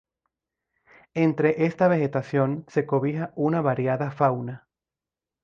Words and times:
Entre 1.13 1.63
esta 1.67 1.87
vegetación 1.87 2.65
se 2.67 2.87
cobija 2.87 3.33
una 3.35 3.61
variada 3.61 4.09
fauna. 4.09 4.67